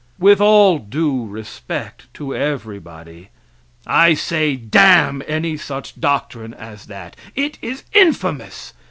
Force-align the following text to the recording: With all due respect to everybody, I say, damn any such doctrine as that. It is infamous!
With 0.17 0.41
all 0.41 0.79
due 0.79 1.27
respect 1.27 2.11
to 2.15 2.33
everybody, 2.35 3.29
I 3.85 4.15
say, 4.15 4.55
damn 4.55 5.21
any 5.27 5.57
such 5.57 5.99
doctrine 6.01 6.55
as 6.55 6.87
that. 6.87 7.15
It 7.35 7.59
is 7.61 7.83
infamous! 7.93 8.73